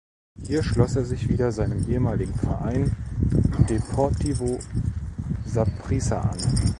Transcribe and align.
Hier 0.47 0.63
schloss 0.63 0.95
er 0.95 1.05
sich 1.05 1.29
wieder 1.29 1.51
seinem 1.51 1.87
ehemaligen 1.87 2.33
Verein 2.33 2.95
"Deportivo 3.69 4.57
Saprissa" 5.45 6.21
an. 6.21 6.39